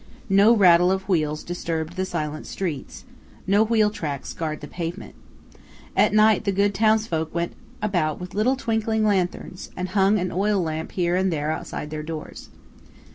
[0.31, 3.05] No rattle of wheels disturbed the silent streets;
[3.45, 5.13] no wheel tracks scarred the pavement.
[5.95, 10.59] At night, the good townsfolk went about with little twinkling lanthorns, and hung an oil
[10.59, 12.49] lamp here and there outside their doors.